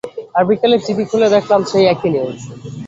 আর 0.35 0.43
বিকেলে 0.49 0.77
টিভি 0.85 1.03
খুলে 1.09 1.27
দেখলাম 1.35 1.61
সেই 1.71 1.85
একই 1.93 2.09
নিউজ। 2.13 2.39